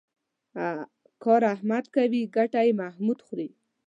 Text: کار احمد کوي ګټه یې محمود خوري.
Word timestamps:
کار 1.23 1.41
احمد 1.53 1.85
کوي 1.95 2.21
ګټه 2.35 2.59
یې 2.65 2.77
محمود 2.81 3.19
خوري. 3.25 3.49